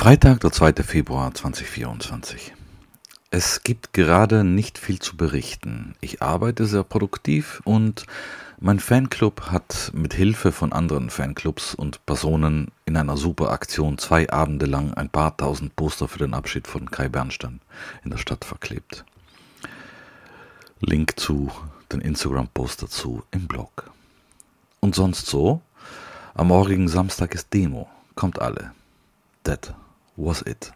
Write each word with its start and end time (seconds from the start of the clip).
Freitag, 0.00 0.40
der 0.40 0.50
2. 0.50 0.82
Februar 0.82 1.34
2024. 1.34 2.54
Es 3.30 3.62
gibt 3.62 3.92
gerade 3.92 4.44
nicht 4.44 4.78
viel 4.78 4.98
zu 4.98 5.14
berichten. 5.14 5.94
Ich 6.00 6.22
arbeite 6.22 6.64
sehr 6.64 6.84
produktiv 6.84 7.60
und 7.66 8.06
mein 8.58 8.80
Fanclub 8.80 9.50
hat 9.50 9.90
mit 9.92 10.14
Hilfe 10.14 10.52
von 10.52 10.72
anderen 10.72 11.10
Fanclubs 11.10 11.74
und 11.74 12.06
Personen 12.06 12.68
in 12.86 12.96
einer 12.96 13.18
super 13.18 13.50
Aktion 13.50 13.98
zwei 13.98 14.30
Abende 14.30 14.64
lang 14.64 14.94
ein 14.94 15.10
paar 15.10 15.36
tausend 15.36 15.76
Poster 15.76 16.08
für 16.08 16.20
den 16.20 16.32
Abschied 16.32 16.66
von 16.66 16.90
Kai 16.90 17.10
Bernstein 17.10 17.60
in 18.02 18.10
der 18.10 18.16
Stadt 18.16 18.46
verklebt. 18.46 19.04
Link 20.80 21.20
zu 21.20 21.50
den 21.92 22.00
Instagram-Post 22.00 22.84
dazu 22.84 23.22
im 23.32 23.46
Blog. 23.46 23.90
Und 24.80 24.94
sonst 24.94 25.26
so? 25.26 25.60
Am 26.32 26.48
morgigen 26.48 26.88
Samstag 26.88 27.34
ist 27.34 27.52
Demo. 27.52 27.86
Kommt 28.14 28.40
alle. 28.40 28.72
That 29.44 29.74
was 30.16 30.42
it. 30.42 30.70